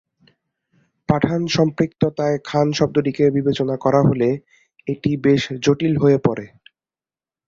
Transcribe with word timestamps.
পাঠান 1.09 1.41
সম্পৃক্ততায় 1.47 2.37
খান 2.45 2.67
শব্দটিকে 2.71 3.23
বিবেচনা 3.29 3.75
করা 3.77 4.01
হলে, 4.01 4.29
এটি 4.87 5.11
বেশ 5.23 5.43
জটিল 5.63 5.93
হয়ে 5.97 6.17
পরে। 6.17 6.45